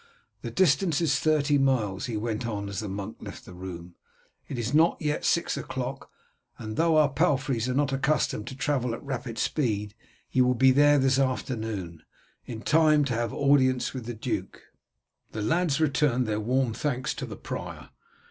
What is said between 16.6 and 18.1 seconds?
thanks to the prior.